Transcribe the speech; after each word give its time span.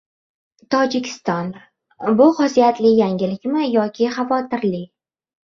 Tojikiston: 0.75 1.51
bu 2.21 2.27
xosiyatli 2.39 2.95
yangilikmi 3.01 3.69
yoki 3.77 4.11
xavotirli? 4.19 4.83